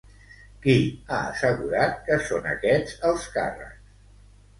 [0.61, 0.73] Qui
[1.09, 3.77] ha assegurat que són aquests els càrrecs?